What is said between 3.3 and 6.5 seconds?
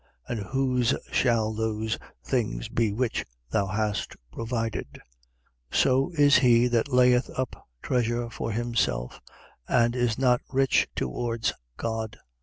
thou hast provided? 12:21. So is